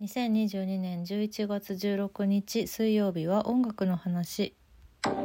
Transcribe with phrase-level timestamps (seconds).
[0.00, 4.54] 2022年11月16日水曜日は音楽の話
[5.02, 5.16] 今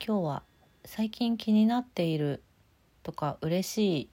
[0.00, 0.42] 日は
[0.84, 2.42] 最近気になっている
[3.04, 4.08] とか嬉しい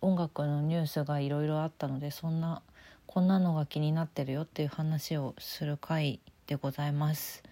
[0.00, 2.62] 音楽のニュースがいろいろあったのでそんな
[3.06, 6.18] こんなのが気になってるよっていう話をする回
[6.48, 7.44] でございます。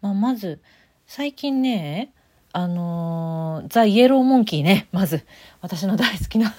[0.00, 0.60] まあ、まず
[1.08, 2.12] 最近ね
[2.52, 5.24] あのー、ザ・イエローモンキーね、まず。
[5.60, 6.54] 私の大好きな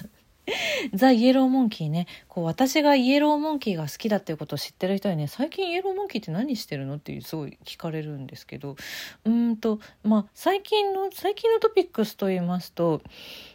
[0.93, 2.07] ザ・イエローモンキーね。
[2.27, 8.75] こう、私がイエローモンキーが好きだっていうことを知ってる人にね、最近イエローモンキーって何してるのってすごい聞かれるんですけど、
[9.25, 13.01] うんと、まあ、最近の、最近のトピックスと言いますと、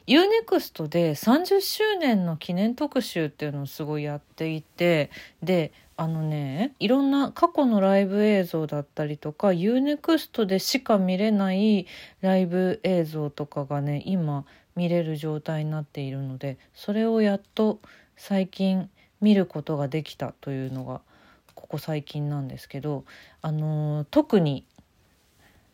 [0.07, 5.11] UNEXT で30周年の記念特集っていうのをすごいやっていて、
[5.43, 11.87] で、あのねいろんな過去のライブ映像だったりとか UNEXT でしか見れない
[12.21, 14.45] ライブ映像とかがね今
[14.77, 17.81] 見れる状態になっているのでそれをやっと
[18.17, 18.89] 最近
[19.21, 21.01] 見ることができたというのが
[21.55, 23.05] ここ最近なんですけど、
[23.41, 24.67] あのー、特に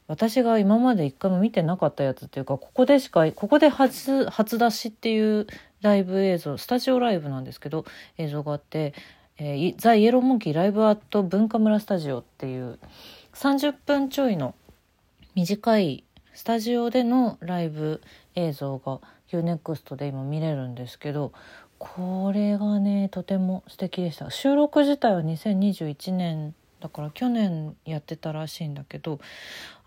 [0.07, 5.47] 私が今まで一回も見てなかったやつっていうかここでしかここで初初出しっていう
[5.81, 7.85] ライブ映像スタジオライブなんですけど
[8.19, 8.95] 映像があって
[9.39, 12.79] えー、ザ・イエローモンキーライブアート文化村スタジオっていう
[13.35, 14.55] 30分ちょいの
[15.35, 18.03] 短いスタジオでのライブ
[18.35, 21.33] 映像が UNEXT で今見れるんですけど
[21.79, 24.31] これがねとても素敵でした。
[24.31, 29.21] 収録自体は2021年だから去年やってたらしいんだけど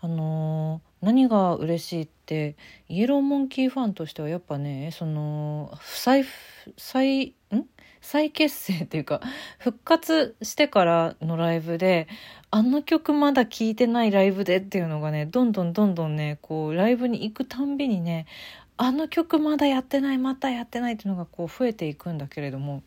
[0.00, 2.56] あのー、何が嬉しいって
[2.88, 6.24] イエローモンキーファンとしてはやっぱねその再
[6.78, 7.64] 再ん？
[8.06, 9.20] 再結成っていうか
[9.58, 12.06] 復活してからのライブで
[12.52, 18.26] あの曲まだ聴いてないライブでっていうのがねどんどんどんどんねこうライブに行くたんびにね
[18.76, 22.84] あの曲まだやってないまたやってないっていうのがこう増えていくんだけれども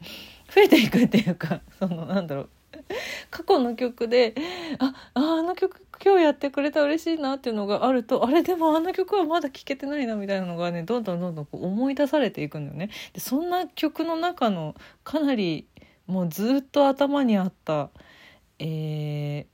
[0.56, 2.50] 増えていくっていうかそのなんだろう
[3.30, 4.36] 過去の曲で
[4.80, 12.89] ああの曲今日やってくれたら嬉しいなっていうのがあるとあれでもあの曲はまだ聴けてないなみたいなのがねどんどんどんどんこう思い出されていくんだよね。
[13.14, 15.67] でそんな曲の中のかなり
[16.08, 17.89] もうずっと頭にあった
[18.60, 19.45] 「え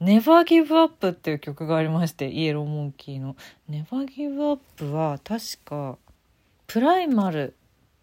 [0.00, 3.36] ー、Never Give Up」っていう曲がありましてイエローモンキーの。
[3.68, 5.98] Never Give Up は確か
[6.66, 7.54] プライマル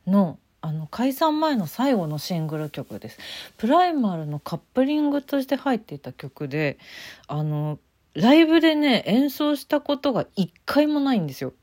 [0.06, 3.20] のあの解散前の最後のシングル曲です。
[3.56, 6.78] プライマルのカップリングとして入っていた曲で
[7.28, 7.80] あの
[8.14, 11.54] ライブでね演奏したことが一回もないんですよ。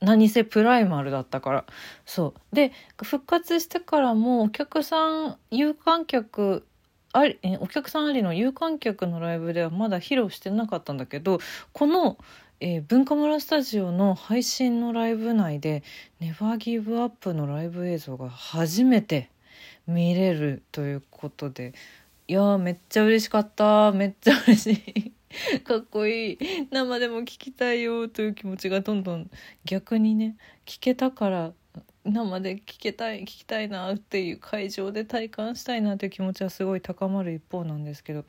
[0.00, 1.64] 何せプライマルだったから。
[2.04, 2.54] そう。
[2.54, 2.72] で
[3.02, 6.66] 復活してからもお客さん有観客
[7.14, 11.38] ありお客さんありの有観客のライブではまだ披露してなかったんだけど
[11.72, 12.18] この
[12.66, 15.82] えー、文化村スタジオの配信のライブ内で
[16.18, 19.28] 「ネバーギブアップのライブ映像が初めて
[19.86, 21.74] 見れるということで
[22.26, 23.92] いやめっちゃ嬉しかった。
[23.92, 25.12] めっちゃ嬉しい。
[25.60, 26.38] かっこいい。
[26.70, 29.30] 生でも聞きたいよという気持ちがどんどん
[29.66, 31.52] 逆にね聞けたから
[32.06, 38.24] 生で聞けたい聞きたいなっていう会場で体感したいなという気持ちはすごい高まる一方なんですけど、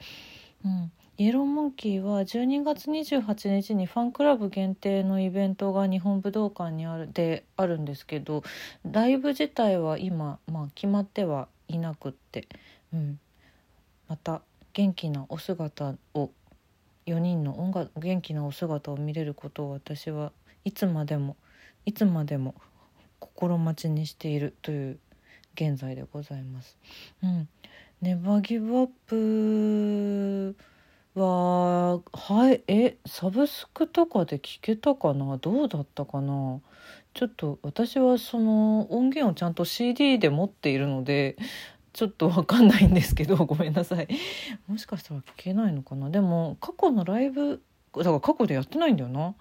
[0.66, 8.44] うん、イエローモンキーは12月28日にファンクラブ限定のイベントが日本武道館にあるであるんですけど
[8.84, 12.48] ライブ自体は今、まあ、決まってはいなくって、
[12.92, 13.20] うん、
[14.10, 14.42] また
[14.74, 16.32] 元気なお姿を
[17.06, 20.32] 4人の音楽元気なお姿を見れることを私は
[20.64, 21.38] いつまでも
[21.86, 22.56] いつまでも
[23.20, 25.00] 心待ちにしているという
[25.54, 26.78] 現在でございます。
[27.24, 27.48] うん、
[28.06, 30.56] ネバーギブアップ
[31.20, 35.38] ははいえサブスクとかで聞けたかな？
[35.38, 36.60] どうだったかな？
[37.16, 41.36] ちょっと私はその音源をちゃんと CD で持っているので
[41.94, 44.08] ちょっとわかんないんですけど ごめんなさい。
[44.68, 46.12] もしかしたら聞けないのかな？
[46.12, 47.64] でも過去のライブ
[47.98, 49.34] だから過去でやってないんだよな。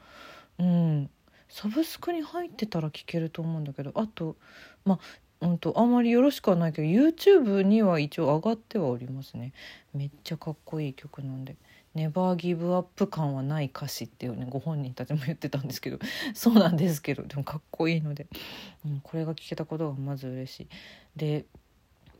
[0.58, 1.10] うん。
[1.50, 4.36] サブスクに入ってたら聞けると思うんだけどあと
[4.84, 4.98] まあ
[5.44, 9.52] うんとあんまりよろしくはないけど YouTube には一応上がってはおりますね。
[9.92, 11.56] めっちゃかっこいい曲なんで
[11.94, 15.98] 「ネバーギブアップ感はない歌詞」っていうねご本人たちも言ってたんですけど。
[16.34, 18.26] そうなんですけどでもかっこいいので、
[18.86, 20.68] うん、これが聞けたことがまず嬉しい。
[21.16, 21.44] で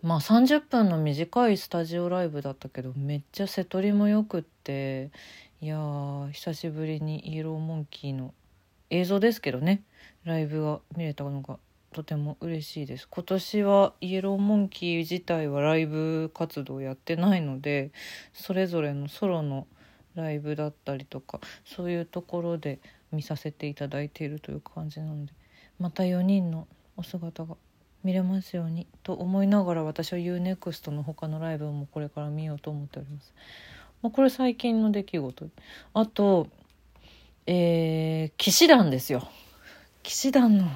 [0.02, 5.10] まあ30分の短いスタジオライブだったけどめっちゃ瀬戸りもよくって
[5.62, 8.34] いや久しぶりにイエローモンキーの
[8.90, 9.82] 映像ですけどね。
[10.24, 11.58] ライブが見れたのが
[11.94, 13.08] とても嬉しいです。
[13.08, 17.92] 今年はイエローモンキー自体はライブ活動やってないので
[18.32, 19.66] それぞれのソロの
[20.14, 22.80] ライブだったりとかそういうところで
[23.12, 25.32] 見させていただいているという感じなので
[25.78, 27.56] また4人のお姿が
[28.02, 33.32] 見れますようにと思いながら私は UNEXT の他のライブもこれから見ようと思っております。
[34.02, 35.48] まあ、これ最近の出来事。
[35.94, 36.48] あと
[37.46, 39.28] えー、騎士団ですよ。
[40.02, 40.66] 騎士団の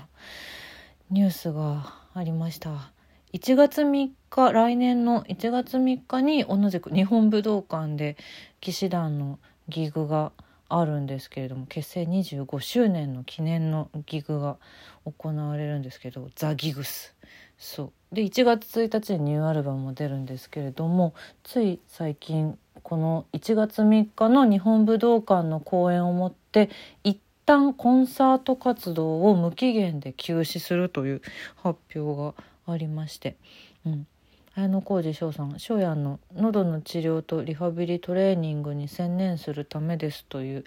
[1.11, 2.93] ニュースがありました。
[3.33, 8.19] 1月3日来年の1月3日に同じく日本武道館で
[8.61, 9.39] 騎士団の
[9.69, 10.33] ギグが
[10.69, 14.59] あるんですけれども結成25周年の記念のギグが
[15.07, 17.15] 行われるんですけどザ・ギグス。
[17.57, 18.15] そう。
[18.15, 26.69] で1月1日にニューアルバムも出るんですけれどもつい最近この1月3日の日本武道館の公演をもって
[27.03, 31.23] 一旦コンサート活動を無期限で休止するという
[31.57, 32.35] 発表が
[32.71, 33.37] ありまして、
[33.87, 34.07] うん、
[34.55, 40.65] 綾小路翔さん翔やんの喉の治療とリハビリトレーニングに専念するためですという、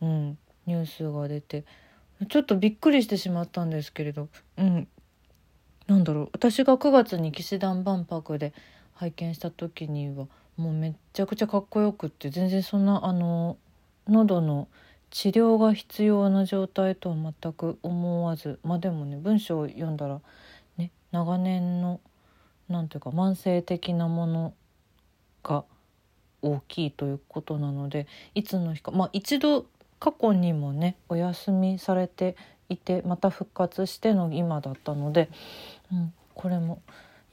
[0.00, 1.64] うん、ニュースが出て。
[2.28, 4.86] ちょっとびっくりしてしまったんですけれど、うん、
[5.88, 6.28] なんだろう。
[6.32, 8.52] 私が9月に騎士団万博で
[8.94, 13.56] 拝見した時にはもうめちゃくちゃかっこよくって全然そんなあの
[14.06, 14.68] 喉の
[15.12, 20.20] 治療が必要な状態とは全く思わずまあでもね文章を読んだら
[20.78, 22.00] ね長年の
[22.68, 24.54] 何ていうか慢性的なもの
[25.44, 25.64] が
[26.40, 29.66] 大きいということなのでいつの日かまあ一度
[30.00, 32.34] 過去にもねお休みされて
[32.70, 35.28] いてまた復活しての今だったので、
[35.92, 36.80] うん、これも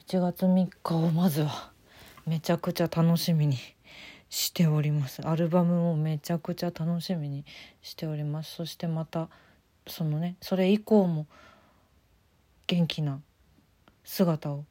[0.05, 1.71] 1月3日をまずは
[2.27, 3.57] めちゃくちゃ楽しみに
[4.29, 5.21] しております。
[5.27, 7.45] アルバムをめちゃくちゃ楽しみに
[7.81, 8.55] しております。
[8.55, 9.27] そしてまた
[9.87, 11.25] そのねそれ以降も
[12.67, 13.19] 元気な
[14.03, 14.65] 姿を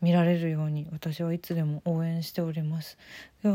[0.00, 2.98] 見られるように私はいつでも応援しております。
[3.44, 3.52] いや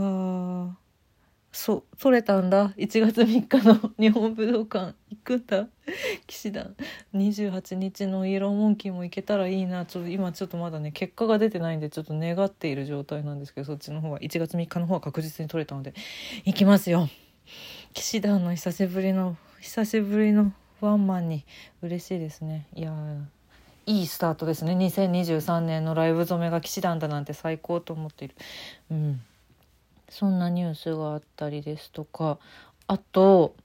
[1.51, 2.69] そう取れたんだ。
[2.77, 5.67] 1月3日の日本武道館行くんだ。
[6.27, 6.75] 騎士団。
[7.15, 9.85] 28日のイエローモンキーも行けたらいいな。
[9.85, 14.19] ちょっと今ちょっとまだね結果が出てないんでちょっと願っている状態なんですけどそっちの方は。
[14.19, 15.93] 1月3日の方は確実に取れたので。
[16.45, 17.09] 行きますよ。
[17.93, 21.45] 騎士団の久しぶりの久しぶりのワンマンに。
[21.81, 22.67] 嬉しいですね。
[22.75, 22.93] いや
[23.87, 24.73] いいスタートですね。
[24.73, 28.35] 2023年のライブ染めが騎士団だなんて最高と思っている。
[28.91, 29.21] うん。
[30.09, 32.39] そんなニュースがあったりですとか。
[32.87, 33.55] あと、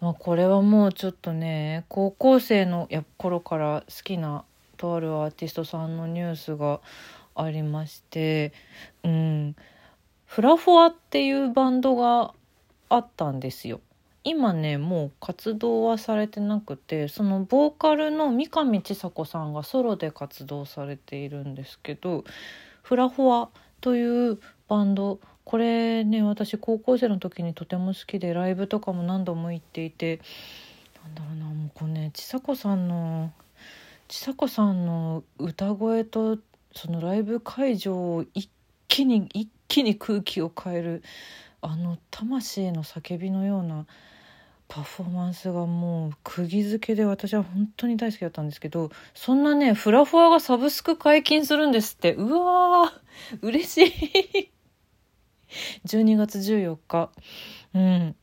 [0.00, 4.44] まあ、これはもうちょっとね高校生のや頃から好きな
[4.76, 6.80] とあるアーティストさんのニュースが
[7.34, 8.52] ありまして。
[9.02, 9.56] うん。
[10.26, 12.34] フラフォアっていうバンドが
[12.88, 13.80] あったんですよ。
[14.24, 22.24] 今ねもう活動はされてなくてそのボーカルの三上千佐子さんがソロで活動されているんですけど
[22.82, 23.48] フラフォア
[23.82, 30.20] というバンドこれね私高校生の時にとても好きでライブとかも何度も行っていて
[31.02, 33.32] なんだろうなもうこれねちさ子さんの
[34.08, 36.38] ちさ子さんの歌声と
[36.74, 38.48] そのライブ会場を一
[38.88, 41.02] 気に一気に空気を変える
[41.60, 43.86] あの魂の叫びのような
[44.68, 52.14] パフォーマンスがもう釘付けで私は本当に大好きだったんですけどそんなねフラフォアがサブスク解禁するんですって。
[52.14, 54.53] うわー嬉しい。
[55.86, 57.10] 12月14日。
[57.74, 58.16] うん。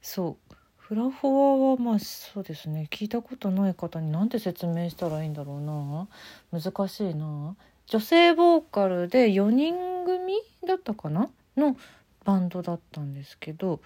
[0.00, 0.54] そう。
[0.76, 2.86] フラフォアはまあそうですね。
[2.90, 6.08] 聞いたことない方に何て説明したらいいんだろうな。
[6.52, 7.56] 難しいな。
[7.86, 9.74] 女性ボーカルで4人
[10.04, 10.34] 組
[10.66, 11.30] だったかな？
[11.56, 11.76] の
[12.24, 13.80] バンドだったんですけど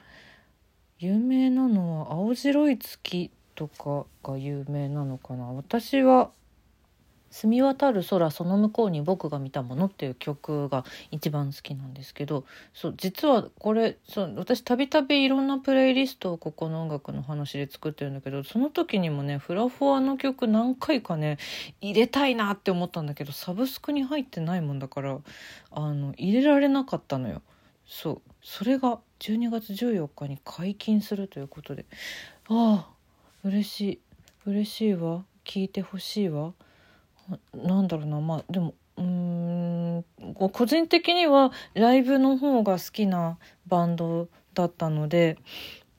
[0.99, 5.45] 有名なのは「青白い月」とかが有名なのかな。
[5.53, 6.31] 私は
[7.37, 21.37] 澄み渡る空その向こうに僕が見たものっていう曲が一番好きなんですけどそう実はこれそう私たびたびいろんなプレイリストをここの音楽の話で作ってるんだけどその時にもねフラフォアの曲何回かね
[21.83, 25.19] 入れたいなって思ったんだけどサブスクに入ってないもんだから
[25.73, 27.43] あの入れられなかったのよ。
[27.87, 31.85] そうそれが12月14日に解禁するということで
[32.49, 32.89] ああ
[33.45, 34.01] 嬉しい
[34.47, 36.55] 嬉しいわ聞いてほしいわ。
[37.55, 38.21] なんだろうな。
[38.21, 40.05] まあでもうん
[40.35, 45.39] 個人的にはライブの方が好きなバンドだったので、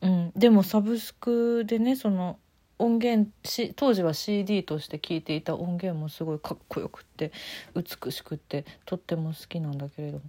[0.01, 2.39] うん、でもサブスクでねその
[2.79, 7.31] 音源し当時は CD として聴いていた音源もすごいかっこよくって
[7.75, 10.23] 美しくってとっても好きなんだけれども。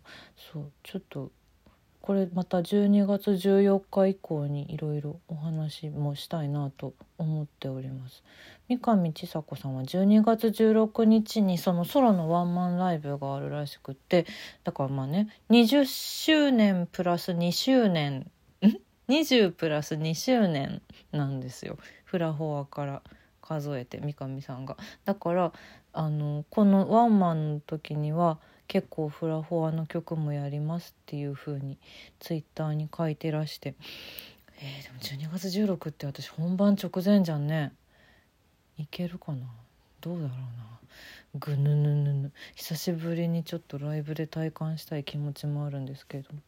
[0.53, 1.31] そうちょっと
[2.09, 8.23] これまた12月14日以降にいろいろお話もしたいなと思っております。
[8.71, 14.25] 三上千佐子さんは12月16日にそのソロのワンマンライブがあるらしくって
[14.65, 18.21] だからまあね20周年プラス2周年
[18.63, 20.81] ん？20プラス2周年
[21.13, 21.77] なんですよ。
[22.07, 23.03] フラフォアから
[23.43, 24.79] 数えて三上さんが。
[25.05, 25.53] だから
[25.93, 28.39] あのこのワンマンの時には
[28.69, 31.79] 結構フラフォアの曲もやりますっていう風に
[32.21, 33.75] ツイッターに書いてらして。
[34.61, 37.73] えー、でも12月16って私本番直前じゃんね。
[38.77, 39.47] いけるかな？
[40.01, 40.39] どうだろうな。
[41.35, 42.33] ぐぬぬぬぬ。
[42.57, 46.41] 久しぶりにちょっとライブで体感したい気持ちもあるんですけれども。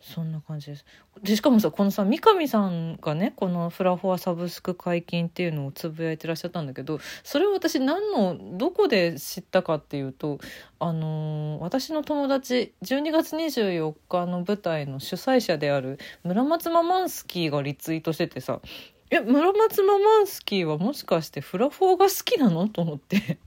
[0.00, 0.84] そんな感じです。
[1.22, 10.38] でしかもさこのさ三上さんがねこのフラフォアサブスク解禁っていうのをつぶやいてらっしゃったんだけどそれを私何のどこで知ったかっていうと
[10.78, 18.60] あのー、私の友達12月24日の舞台の主催者である村松ママンスキーがリツイートしててさ
[19.10, 22.68] え村松ママンスキーはもしかしてフラフォアが好きなの？
[22.68, 23.38] と思って。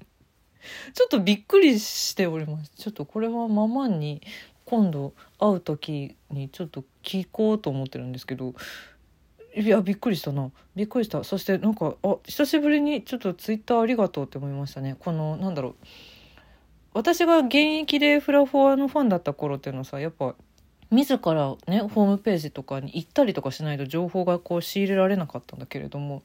[0.93, 2.72] ちょっとびっくりしております。
[2.75, 4.22] ちょっとこれはママに
[4.65, 8.53] 今度会う時にちょっと聞こうと思ってるんですけど
[9.55, 10.51] いやびっくりしたな。
[10.75, 11.24] びっくりした。
[11.24, 14.96] そしてなんかあ久しぶりにちょっとツイッターありがとうって思いましたね。
[15.00, 15.75] このなんだろう。
[16.96, 20.36] 私が現役でフラフォアのファンだった頃っていうのはさやっぱ
[20.91, 26.24] 自らねホームページとかに行ったりとかしないと情報がこう仕入れられなかったんだけれども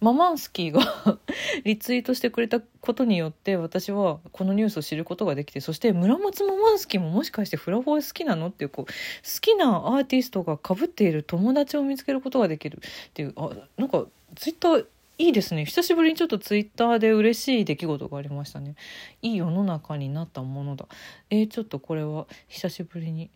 [0.00, 0.80] ママンスキーが
[1.64, 8.92] リツイートしてくれたことによって私はこのニュースを知ることができてそして村松ママンスキーももしかしてフラフォー好きなのっていうこう好
[9.40, 12.80] きなアーティストがかぶっている友達を見つけることができる。
[13.08, 14.86] っていうあなんかツイッター
[15.18, 15.66] いいですね。
[15.66, 18.74] 久しぶりにちょっとツイッターで嬉しい出来事がありましたね。
[19.20, 20.86] いい世の中になったものだ。
[21.28, 23.28] えー、ちょっとこれは久しぶりに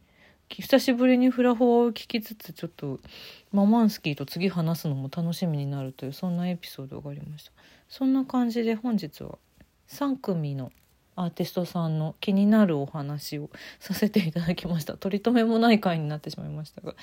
[0.61, 3.01] 久しぶりにフラフォーを聞きつつちょっと
[3.53, 7.53] ママンスキーと次話すのも楽しみになるというそんなエピソードがありました。
[7.89, 9.39] そんな感じで本日は
[9.89, 10.71] 3組の
[11.17, 14.97] アーティストさんの気になるお話をさせていただきました。
[14.97, 16.95] 取り留めもない回になってしまいましたが、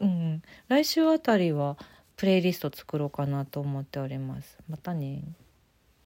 [0.00, 1.76] うん、来週あたりは
[2.16, 4.58] プレイリスト作ろうかなと思っております。
[4.68, 5.22] またね。